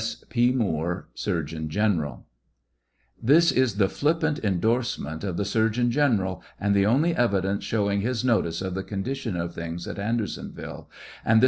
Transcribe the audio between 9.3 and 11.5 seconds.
of things at Andersonville, and this i.'